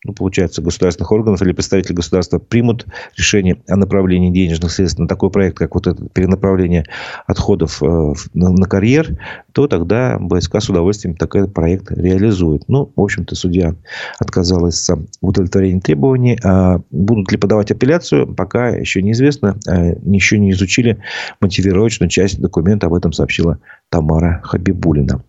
[0.04, 2.86] ну, получается, государственных органов или представители государства примут
[3.16, 6.84] решение о направлении денежных средств на такой проект, как вот это перенаправление
[7.26, 9.18] отходов э, на, карьер,
[9.52, 12.64] то тогда БСК с удовольствием такой проект реализует.
[12.68, 13.74] Ну, в общем-то, судья
[14.18, 16.38] отказалась в удовлетворении требований.
[16.44, 19.56] А будут ли подавать апелляцию, пока еще неизвестно.
[19.66, 20.98] А еще не изучили
[21.40, 22.86] мотивировочную часть документа.
[22.86, 25.22] Об этом сообщила Тамара Хабибулина.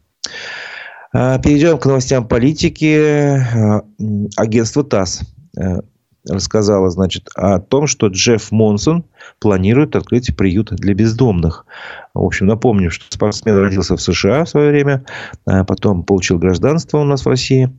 [1.18, 2.98] А, перейдем к новостям политики.
[2.98, 3.84] А,
[4.36, 5.22] агентство ТАСС
[5.58, 5.80] э,
[6.28, 9.06] рассказала, значит, о том, что Джефф Монсон
[9.40, 11.66] планирует открыть приют для бездомных.
[12.14, 15.04] В общем, напомню, что спортсмен родился в США в свое время,
[15.46, 17.70] а потом получил гражданство у нас в России.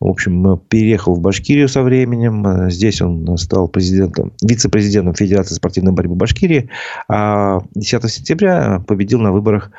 [0.00, 2.68] В общем, переехал в Башкирию со временем.
[2.68, 6.68] Здесь он стал президентом, вице-президентом Федерации спортивной борьбы Башкирии.
[7.08, 9.70] А 10 сентября победил на выборах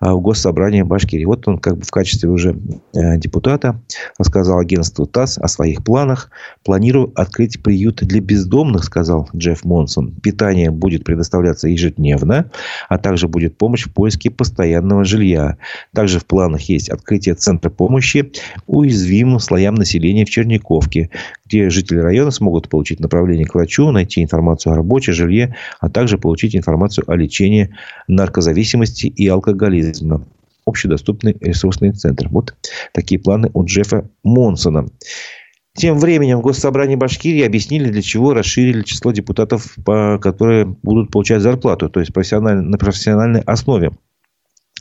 [0.00, 1.24] в Госсобрание Башкирии.
[1.24, 2.56] Вот он как бы в качестве уже
[2.94, 3.80] э, депутата
[4.18, 6.30] рассказал агентству ТАСС о своих планах.
[6.64, 10.12] Планирую открыть приют для бездомных, сказал Джефф Монсон.
[10.22, 12.50] Питание будет предоставляться ежедневно,
[12.88, 15.56] а также будет помощь в поиске постоянного жилья.
[15.94, 18.32] Также в планах есть открытие центра помощи
[18.66, 21.10] уязвимым слоям населения в Черниковке,
[21.46, 26.18] где жители района смогут получить направление к врачу, найти информацию о работе, жилье, а также
[26.18, 27.74] получить информацию о лечении
[28.08, 30.24] наркозависимости и алкоголизма
[30.64, 32.28] общедоступный ресурсный центр.
[32.28, 32.54] Вот
[32.92, 34.86] такие планы у Джеффа Монсона.
[35.74, 41.88] Тем временем в Госсобрании Башкирии объяснили, для чего расширили число депутатов, которые будут получать зарплату,
[41.88, 42.60] то есть профессиональ...
[42.60, 43.92] на профессиональной основе.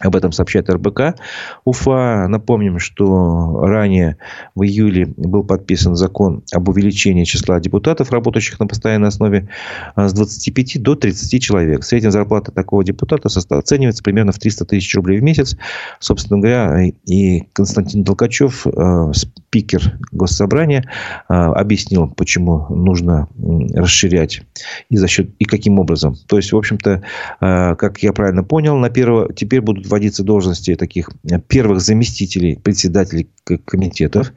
[0.01, 1.15] Об этом сообщает РБК.
[1.63, 2.27] Уфа.
[2.27, 4.17] Напомним, что ранее
[4.56, 9.47] в июле был подписан закон об увеличении числа депутатов, работающих на постоянной основе,
[9.95, 11.84] а, с 25 до 30 человек.
[11.84, 15.56] Средняя зарплата такого депутата оценивается примерно в 300 тысяч рублей в месяц.
[15.99, 19.12] Собственно говоря, и Константин Толкачев, а,
[19.51, 20.89] спикер Госсобрания,
[21.27, 23.27] а, объяснил, почему нужно
[23.73, 24.43] расширять
[24.89, 26.15] и за счет и каким образом.
[26.27, 27.03] То есть, в общем-то,
[27.39, 33.29] как я правильно понял, на первого теперь будут вводиться должности таких э, первых заместителей председателей
[33.65, 34.31] комитетов.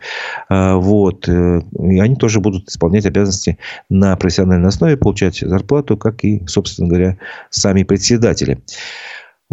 [0.49, 1.29] А, вот.
[1.29, 6.89] Э, и они тоже будут исполнять обязанности на профессиональной основе, получать зарплату, как и, собственно
[6.89, 7.19] говоря,
[7.51, 8.63] сами председатели.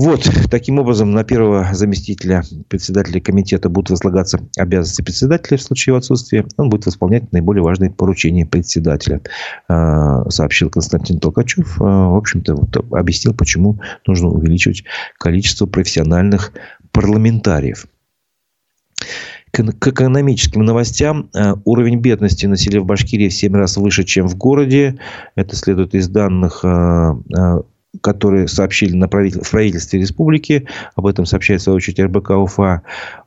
[0.02, 6.00] Вот, таким образом, на первого заместителя председателя комитета будут возлагаться обязанности председателя в случае его
[6.00, 6.44] отсутствия.
[6.58, 9.22] Он будет выполнять наиболее важные поручения председателя,
[9.68, 11.80] а, сообщил Константин Толкачев.
[11.80, 14.86] А, в общем-то, вот, объяснил, почему нужно увеличивать
[15.20, 16.52] количество профессиональных
[16.92, 17.86] парламентариев.
[19.52, 21.30] К экономическим новостям.
[21.36, 24.98] А, уровень бедности населения в Башкирии в 7 раз выше, чем в городе.
[25.36, 26.66] Это следует из данных
[28.00, 29.42] которые сообщили на правитель...
[29.44, 30.68] в правительстве республики.
[30.96, 32.84] Об этом сообщает, в свою очередь, РБК УФА.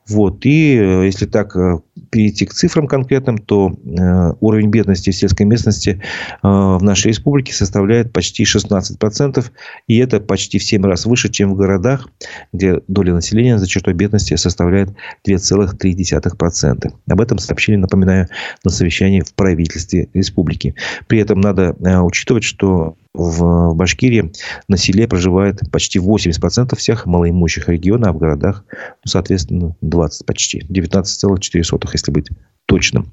[0.08, 0.44] Вот.
[0.46, 5.46] И э, если так э, перейти к цифрам конкретным, то э, уровень бедности в сельской
[5.46, 6.00] местности
[6.42, 9.44] в нашей республике составляет почти 16%.
[9.86, 12.08] И это почти в 7 раз выше, чем в городах,
[12.52, 14.90] где доля населения за чертой бедности составляет
[15.26, 16.92] 2,3%.
[17.08, 18.28] Об этом сообщили, напоминаю,
[18.64, 20.74] на совещании в правительстве республики.
[21.06, 24.32] При этом надо учитывать, что в Башкирии
[24.68, 30.60] на селе проживает почти 80% всех малоимущих регионов, а в городах, ну, соответственно, 20 почти.
[30.68, 32.28] 19,4, если быть
[32.66, 33.12] точным.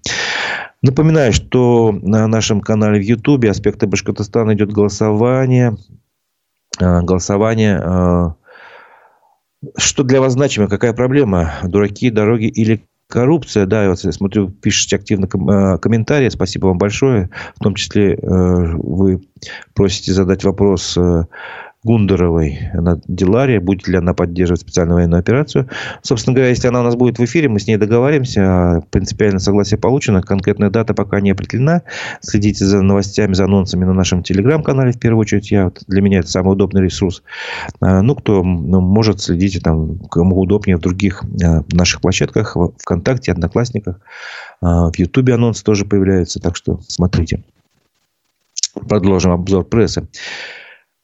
[0.82, 5.78] Напоминаю, что на нашем канале в Ютубе «Аспекты Башкортостана» идет голосование.
[6.80, 8.36] А, голосование а,
[9.78, 10.68] что для вас значимо?
[10.68, 11.54] Какая проблема?
[11.64, 17.30] Дураки, дороги или коррупция, да, я вот смотрю, пишете активно э, комментарии, спасибо вам большое.
[17.56, 19.22] В том числе э, вы
[19.74, 21.26] просите задать вопрос э,
[21.84, 25.68] Гундеровой на Диларе, будет ли она поддерживать специальную военную операцию.
[26.04, 28.84] Собственно говоря, если она у нас будет в эфире, мы с ней договоримся.
[28.92, 30.22] Принципиальное согласие получено.
[30.22, 31.82] Конкретная дата пока не определена.
[32.22, 35.50] Следите за новостями, за анонсами на нашем телеграм-канале, в первую очередь.
[35.50, 37.24] Я, для меня это самый удобный ресурс.
[37.80, 42.74] А, ну, кто ну, может, следите там, кому удобнее в других а, наших площадках, в
[42.78, 44.00] ВКонтакте, Одноклассниках.
[44.62, 47.44] А, в Ютубе анонсы тоже появляются, так что смотрите.
[48.88, 50.08] Продолжим обзор прессы.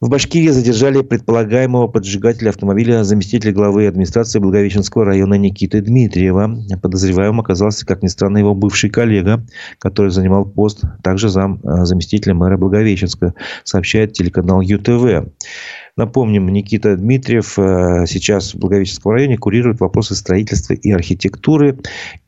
[0.00, 6.56] В Башкирии задержали предполагаемого поджигателя автомобиля заместителя главы администрации Благовещенского района Никиты Дмитриева.
[6.80, 9.44] Подозреваемым оказался, как ни странно, его бывший коллега,
[9.80, 13.34] который занимал пост также зам э, заместителя мэра Благовещенска,
[13.64, 15.32] сообщает телеканал ЮТВ.
[15.98, 21.76] Напомним, Никита Дмитриев э, сейчас в Благовещенском районе курирует вопросы строительства и архитектуры.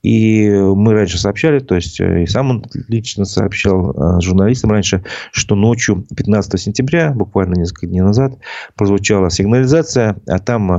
[0.03, 5.05] И мы раньше сообщали, то есть э, и сам он лично сообщал э, журналистам раньше,
[5.31, 8.39] что ночью 15 сентября, буквально несколько дней назад,
[8.75, 10.73] прозвучала сигнализация, а там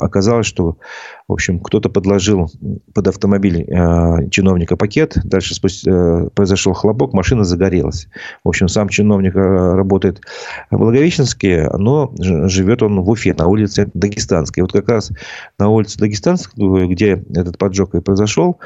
[0.00, 0.78] оказалось, что
[1.28, 2.50] в общем, кто-то подложил
[2.94, 5.18] под автомобиль э, чиновника пакет.
[5.24, 8.08] Дальше спустя, э, произошел хлопок, машина загорелась.
[8.44, 10.22] В общем, сам чиновник работает
[10.70, 12.14] в Благовещенске, но
[12.46, 14.62] живет он в Уфе, на улице Дагестанской.
[14.62, 15.10] Вот как раз
[15.58, 18.58] на улице Дагестанской, где этот поджог и произошел,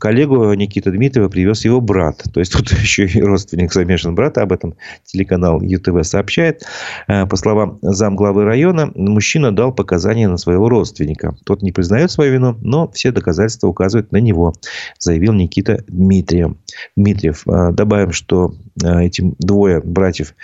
[0.00, 2.24] коллегу Никита Дмитриева привез его брат.
[2.32, 4.42] То есть, тут еще и родственник замешан брата.
[4.42, 6.62] Об этом телеканал ЮТВ сообщает.
[7.08, 11.36] Э, по словам замглавы района, мужчина дал показания на своего родственника.
[11.44, 14.54] Тот не признает свою вину, но все доказательства указывают на него,
[14.98, 16.52] заявил Никита Дмитриев.
[16.96, 17.42] Дмитриев.
[17.46, 20.34] А, добавим, что а, эти двое братьев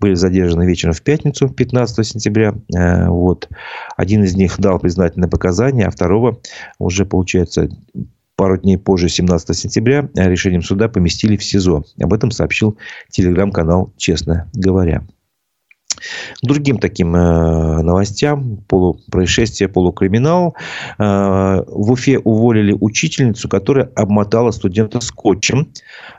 [0.00, 2.31] были задержаны вечером в пятницу, 15 сентября.
[2.76, 3.48] А, вот.
[3.96, 6.40] Один из них дал признательное показание, а второго
[6.78, 7.68] уже, получается,
[8.36, 11.84] пару дней позже, 17 сентября, решением суда поместили в СИЗО.
[12.00, 12.76] Об этом сообщил
[13.10, 15.02] телеграм-канал «Честно говоря».
[16.42, 20.56] К другим таким э, новостям, полупроисшествие, полукриминал.
[20.98, 25.68] Э, в Уфе уволили учительницу, которая обмотала студента скотчем.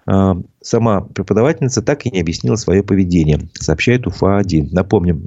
[0.08, 4.70] Э, сама преподавательница так и не объяснила свое поведение, сообщает УФА-1.
[4.72, 5.26] Напомним,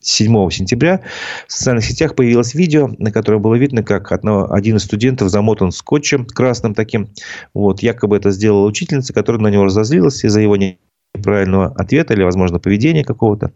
[0.00, 1.00] 7 сентября
[1.46, 5.72] в социальных сетях появилось видео, на котором было видно, как одно, один из студентов замотан
[5.72, 7.08] скотчем красным таким.
[7.52, 12.60] Вот, якобы это сделала учительница, которая на него разозлилась из-за его неправильного ответа или, возможно,
[12.60, 13.52] поведения какого-то.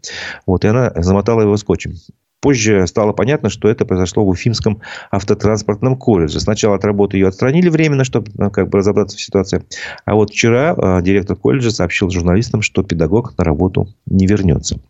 [0.47, 1.93] Вот, и она замотала его скотчем.
[2.41, 4.81] Позже стало понятно, что это произошло в Уфимском
[5.13, 6.41] автотранспортном колледже.
[6.41, 9.65] Сначала от работы ее отстранили временно, чтобы ну, как бы разобраться в ситуации.
[10.07, 14.81] А вот вчера э, директор колледжа сообщил журналистам, что педагог на работу не вернется.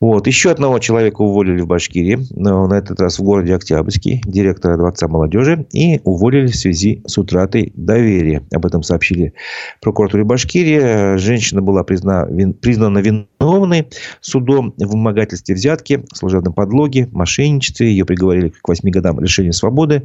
[0.00, 0.26] Вот.
[0.26, 5.08] Еще одного человека уволили в Башкирии, но на этот раз в городе Октябрьский, директора Дворца
[5.08, 8.42] молодежи, и уволили в связи с утратой доверия.
[8.50, 9.34] Об этом сообщили
[9.82, 11.18] прокуратуре Башкирии.
[11.18, 13.88] Женщина была призна, вин, признана виновной
[14.22, 17.90] судом в вымогательстве взятки, служебном подлоге, мошенничестве.
[17.90, 20.04] Ее приговорили к 8 годам лишения свободы.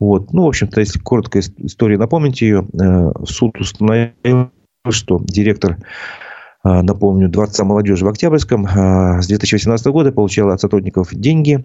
[0.00, 0.32] Вот.
[0.32, 4.50] Ну, в общем-то, если коротко историю напомнить ее, э, суд установил,
[4.90, 5.76] что директор
[6.64, 11.64] напомню, Дворца молодежи в Октябрьском а, с 2018 года получала от сотрудников деньги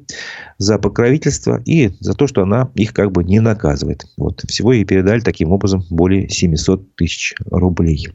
[0.57, 4.05] за покровительство и за то, что она их как бы не наказывает.
[4.17, 4.43] Вот.
[4.47, 8.07] Всего ей передали таким образом более 700 тысяч рублей.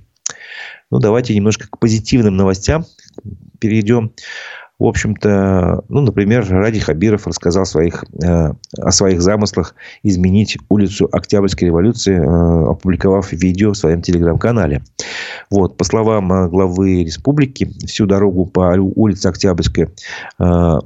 [0.91, 2.85] Ну, давайте немножко к позитивным новостям
[3.59, 4.12] перейдем
[4.79, 11.67] в общем-то, ну, например, Ради Хабиров рассказал своих, э, о своих замыслах изменить улицу Октябрьской
[11.67, 14.83] революции, э, опубликовав видео в своем телеграм-канале.
[15.51, 19.88] Вот, по словам э, главы республики, всю дорогу по улице Октябрьской
[20.38, 20.79] э,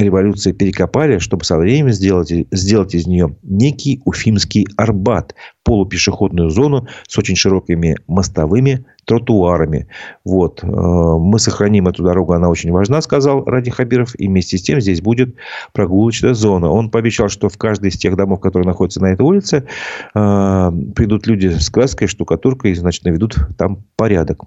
[0.00, 7.18] революции перекопали, чтобы со временем сделать, сделать из нее некий уфимский Арбат, полупешеходную зону с
[7.18, 9.88] очень широкими мостовыми тротуарами.
[10.24, 10.62] Вот.
[10.62, 14.18] Э, мы сохраним эту дорогу, она очень важна, сказал Ради Хабиров.
[14.18, 15.34] И вместе с тем здесь будет
[15.72, 16.70] прогулочная зона.
[16.70, 19.64] Он пообещал, что в каждый из тех домов, которые находятся на этой улице,
[20.14, 24.44] э, придут люди с краской, штукатуркой, и, значит, наведут там порядок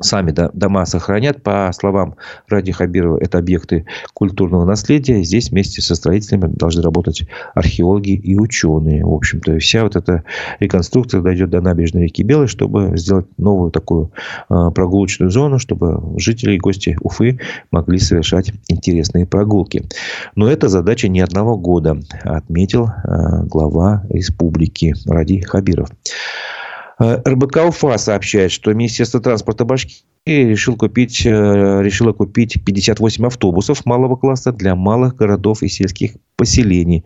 [0.00, 1.42] сами дома сохранят.
[1.42, 2.16] По словам
[2.48, 5.22] Ради Хабирова, это объекты культурного наследия.
[5.22, 9.04] Здесь вместе со строителями должны работать археологи и ученые.
[9.04, 10.24] В общем-то, вся вот эта
[10.60, 14.12] реконструкция дойдет до набережной реки Белой, чтобы сделать новую такую
[14.48, 19.84] а, прогулочную зону, чтобы жители и гости Уфы могли совершать интересные прогулки.
[20.34, 25.88] Но это задача не одного года, отметил а, глава республики Ради Хабиров.
[26.98, 31.30] Э, РБК Уфа сообщает, что Министерство транспорта Башкирии решил купить, э,
[31.82, 37.04] решило купить 58 автобусов малого класса для малых городов и сельских поселений.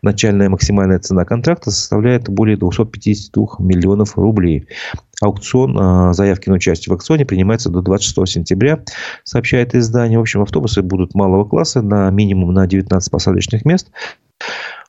[0.00, 4.68] Начальная максимальная цена контракта составляет более 252 миллионов рублей.
[5.20, 8.80] Аукцион, э, заявки на участие в аукционе принимается до 26 сентября,
[9.24, 10.18] сообщает издание.
[10.18, 13.90] В общем, автобусы будут малого класса на минимум на 19 посадочных мест.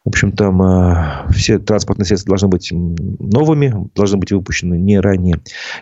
[0.05, 5.39] В общем, там э, все транспортные средства должны быть новыми, должны быть выпущены не ранее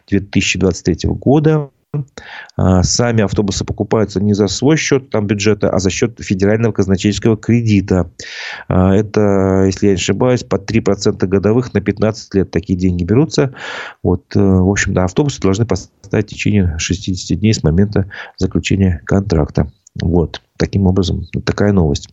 [0.08, 1.72] 2023 года.
[2.56, 7.36] А сами автобусы покупаются не за свой счет там, бюджета, а за счет федерального казначейского
[7.36, 8.10] кредита.
[8.70, 13.54] А это, если я не ошибаюсь, по 3% годовых на 15 лет такие деньги берутся.
[14.04, 19.02] Вот, э, в общем, да, автобусы должны поставить в течение 60 дней с момента заключения
[19.06, 19.70] контракта.
[20.00, 22.08] Вот, таким образом, такая новость.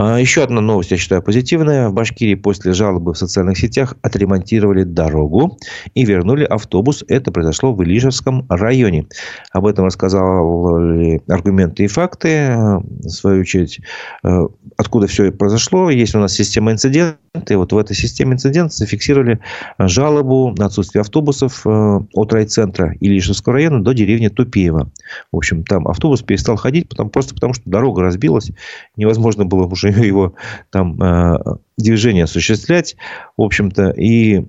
[0.00, 1.88] А, еще одна новость, я считаю, позитивная.
[1.88, 5.58] В Башкирии после жалобы в социальных сетях отремонтировали дорогу
[5.94, 7.04] и вернули автобус.
[7.08, 9.08] Это произошло в Илишевском районе.
[9.50, 12.54] Об этом рассказали аргументы и факты.
[12.56, 13.80] В свою очередь,
[14.22, 15.90] э, откуда все произошло.
[15.90, 17.18] Есть у нас система инцидентов.
[17.48, 19.40] И вот в этой системе инцидентов зафиксировали
[19.80, 24.92] жалобу на отсутствие автобусов э, от райцентра Илишевского района до деревни Тупеева.
[25.32, 28.50] В общем, там автобус перестал ходить потому, просто потому, что дорога разбилась.
[28.96, 30.34] Невозможно было уже его
[30.70, 31.38] там э,
[31.76, 32.96] движение осуществлять,
[33.36, 34.46] в общем-то, и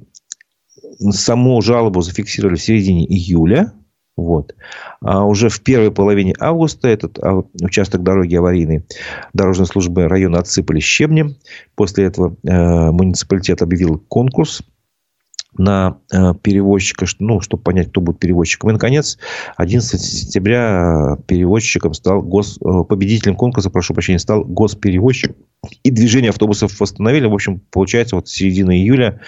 [1.12, 3.74] саму жалобу зафиксировали в середине июля,
[4.20, 4.54] вот.
[5.02, 7.18] А уже в первой половине августа этот
[7.62, 8.84] участок дороги аварийной
[9.32, 11.36] дорожной службы района отсыпали щебнем.
[11.76, 14.62] После этого э, муниципалитет объявил конкурс
[15.60, 18.70] на э, перевозчика, ну, чтобы понять, кто будет перевозчиком.
[18.70, 19.20] И, наконец,
[19.58, 22.58] 11 сентября э, перевозчиком стал гос...
[22.64, 25.36] Э, победителем конкурса, прошу прощения, стал госперевозчик.
[25.84, 27.28] И движение автобусов восстановили.
[27.28, 29.20] В общем, получается, вот с середины июля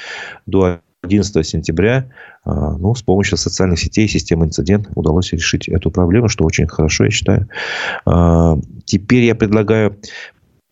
[0.46, 2.10] до 11 сентября
[2.46, 7.12] ну, с помощью социальных сетей системы инцидент удалось решить эту проблему, что очень хорошо, я
[7.12, 7.50] считаю.
[8.86, 9.98] Теперь я предлагаю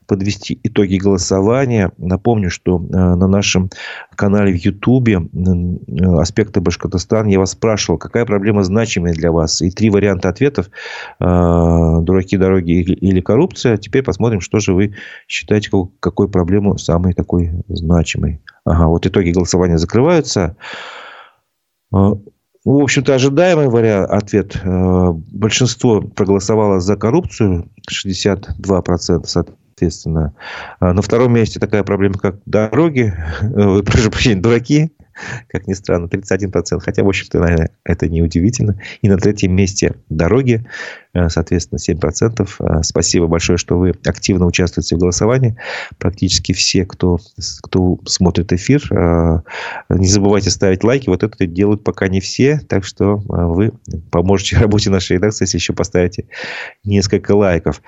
[0.10, 1.92] подвести итоги голосования.
[1.98, 3.70] Напомню, что э, на нашем
[4.16, 9.62] канале в Ютубе э, «Аспекты Башкортостана» я вас спрашивал, какая проблема значимая для вас.
[9.62, 10.72] И три варианта ответов.
[11.20, 13.78] Э, дураки, дороги или коррупция.
[13.78, 14.96] Теперь посмотрим, что же вы
[15.28, 15.70] считаете,
[16.00, 18.42] какой проблему самой такой значимой.
[18.66, 20.58] Ага, вот итоги голосования закрываются.
[21.92, 22.20] В
[22.66, 24.60] общем-то, ожидаемый вариант, ответ.
[24.64, 30.34] Большинство проголосовало за коррупцию, 62%, соответственно.
[30.80, 34.92] А на втором месте такая проблема, как дороги, вы, прошу прощения, дураки,
[35.48, 36.80] как ни странно, 31%.
[36.80, 38.80] Хотя, в общем-то, наверное, это не удивительно.
[39.02, 40.66] И на третьем месте дороги,
[41.14, 42.58] э, соответственно, 7%.
[42.60, 45.58] Э, спасибо большое, что вы активно участвуете в голосовании.
[45.98, 47.20] Практически все, кто,
[47.64, 49.42] кто смотрит эфир, э,
[49.90, 51.10] не забывайте ставить лайки.
[51.10, 52.60] Вот это делают пока не все.
[52.68, 53.72] Так что вы
[54.12, 56.26] поможете работе нашей редакции, если еще поставите
[56.84, 57.82] несколько лайков.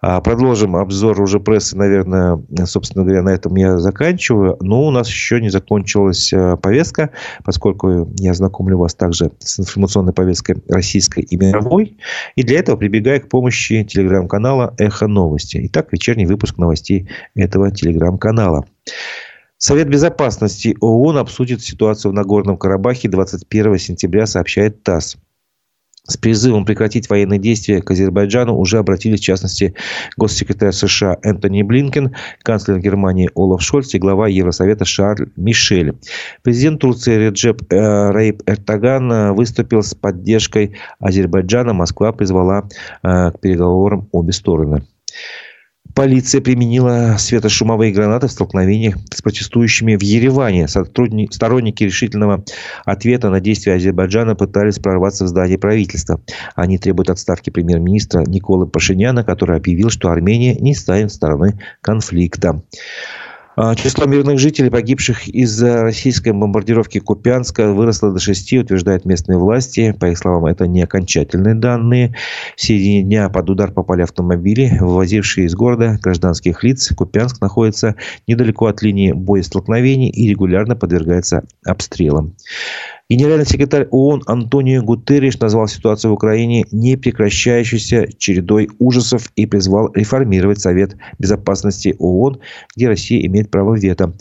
[0.00, 4.56] А, продолжим обзор уже прессы, наверное, собственно говоря, на этом я заканчиваю.
[4.60, 6.32] Но у нас еще не закончилась
[6.70, 7.10] повестка,
[7.44, 11.96] поскольку я знакомлю вас также с информационной повесткой российской и мировой.
[12.36, 15.60] И для этого прибегаю к помощи телеграм-канала «Эхо новости».
[15.64, 18.66] Итак, вечерний выпуск новостей этого телеграм-канала.
[19.58, 25.16] Совет Безопасности ООН обсудит ситуацию в Нагорном Карабахе 21 сентября, сообщает ТАСС
[26.10, 29.74] с призывом прекратить военные действия к Азербайджану уже обратились, в частности,
[30.16, 35.94] госсекретарь США Энтони Блинкен, канцлер Германии Олаф Шольц и глава Евросовета Шарль Мишель.
[36.42, 41.72] Президент Турции Реджеп э, Рейп Эртоган э, выступил с поддержкой Азербайджана.
[41.72, 42.68] Москва призвала
[43.02, 44.82] э, к переговорам обе стороны.
[46.00, 50.66] Полиция применила светошумовые гранаты в столкновениях с протестующими в Ереване.
[50.66, 52.42] Сторонники решительного
[52.86, 56.18] ответа на действия Азербайджана пытались прорваться в здание правительства.
[56.54, 62.62] Они требуют отставки премьер-министра Николы Пашиняна, который объявил, что Армения не станет стороной конфликта.
[63.62, 69.94] А, число мирных жителей, погибших из-за российской бомбардировки Купянска, выросло до шести, утверждают местные власти.
[70.00, 72.16] По их словам, это не окончательные данные.
[72.56, 76.90] В середине дня под удар попали автомобили, вывозившие из города гражданских лиц.
[76.96, 77.96] Купянск находится
[78.26, 82.36] недалеко от линии боестолкновений и регулярно подвергается обстрелам.
[83.10, 90.60] Генеральный секретарь ООН Антонио Гутерриш назвал ситуацию в Украине непрекращающейся чередой ужасов и призвал реформировать
[90.60, 92.38] Совет Безопасности ООН,
[92.76, 94.14] где Россия имеет право вето.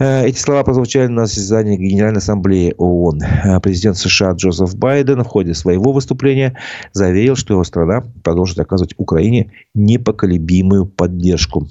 [0.00, 3.22] Э, эти слова прозвучали на заседании Генеральной Ассамблеи ООН.
[3.22, 6.58] Э, президент США Джозеф Байден в ходе своего выступления
[6.92, 11.68] заверил, что его страна продолжит оказывать Украине непоколебимую поддержку.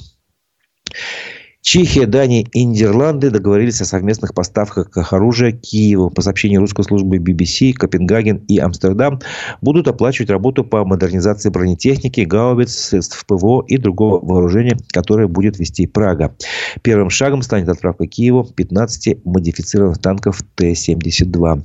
[1.69, 6.09] Чехия, Дания и Нидерланды договорились о совместных поставках оружия Киеву.
[6.09, 9.19] По сообщению русской службы BBC, Копенгаген и Амстердам
[9.59, 15.87] будут оплачивать работу по модернизации бронетехники, гаубиц, средств ПВО и другого вооружения, которое будет вести
[15.87, 16.33] Прага.
[16.83, 21.63] Первым шагом станет отправка Киеву 15 модифицированных танков Т-72.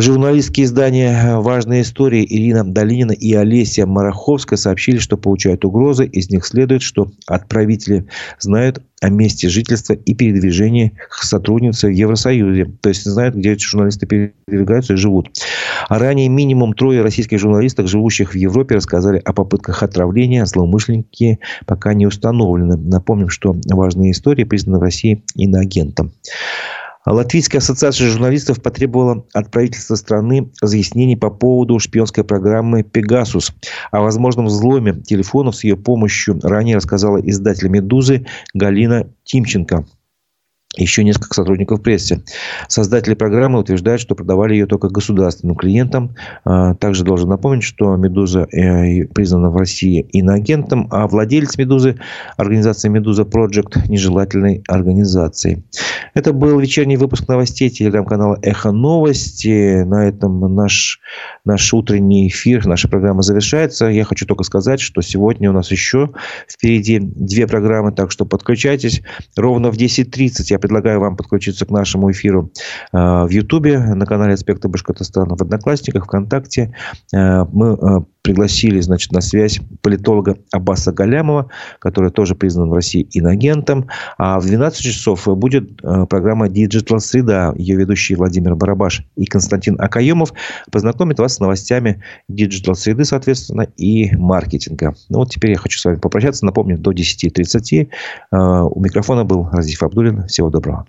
[0.00, 6.06] Журналистские издания «Важные истории» Ирина Долинина и Олеся Мараховская сообщили, что получают угрозы.
[6.06, 8.06] Из них следует, что отправители
[8.38, 12.72] знают о месте жительства и передвижения сотрудницы в Евросоюзе.
[12.80, 15.28] То есть знают, где эти журналисты передвигаются и живут.
[15.90, 20.46] А ранее минимум трое российских журналистов, живущих в Европе, рассказали о попытках отравления.
[20.46, 22.78] Злоумышленники пока не установлены.
[22.78, 26.12] Напомним, что важные истории признаны в России иноагентом.
[27.06, 33.52] Латвийская ассоциация журналистов потребовала от правительства страны разъяснений по поводу шпионской программы «Пегасус».
[33.90, 39.86] О возможном взломе телефонов с ее помощью ранее рассказала издатель «Медузы» Галина Тимченко
[40.76, 42.22] еще несколько сотрудников прессы.
[42.68, 46.14] Создатели программы утверждают, что продавали ее только государственным клиентам.
[46.44, 51.96] А, также должен напомнить, что «Медуза» э, признана в России иноагентом, а владелец «Медузы»–
[52.36, 55.64] организация «Медуза Project» нежелательной организацией.
[56.14, 59.82] Это был вечерний выпуск новостей телеграм-канала «Эхо Новости».
[59.82, 61.00] На этом наш,
[61.44, 63.86] наш утренний эфир, наша программа завершается.
[63.86, 66.10] Я хочу только сказать, что сегодня у нас еще
[66.48, 69.02] впереди две программы, так что подключайтесь.
[69.36, 72.50] Ровно в 10.30 я предлагаю вам подключиться к нашему эфиру
[72.92, 76.74] э, в Ютубе, на канале «Аспекты Башкортостана», в Одноклассниках, ВКонтакте.
[77.12, 81.48] Э, мы э, пригласили, значит, на связь политолога Аббаса Галямова,
[81.78, 83.88] который тоже признан в России инагентом.
[84.18, 87.54] А в 12 часов будет программа Digital Среда.
[87.56, 90.32] Ее ведущие Владимир Барабаш и Константин Акаемов
[90.70, 94.94] познакомят вас с новостями Digital Среды, соответственно, и маркетинга.
[95.08, 96.44] Ну вот теперь я хочу с вами попрощаться.
[96.44, 97.88] Напомню, до 10.30
[98.32, 100.26] у микрофона был Разиф Абдулин.
[100.26, 100.86] Всего доброго.